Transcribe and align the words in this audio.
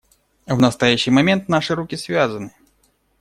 В 0.47 0.59
настоящий 0.59 1.11
момент 1.11 1.47
наши 1.47 1.75
руки 1.75 1.95
связаны. 1.95 2.55